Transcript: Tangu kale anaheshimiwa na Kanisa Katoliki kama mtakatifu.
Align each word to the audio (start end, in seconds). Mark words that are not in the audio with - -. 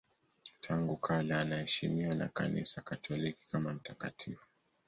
Tangu 0.61 0.97
kale 0.97 1.35
anaheshimiwa 1.35 2.15
na 2.15 2.27
Kanisa 2.27 2.81
Katoliki 2.81 3.39
kama 3.51 3.73
mtakatifu. 3.73 4.47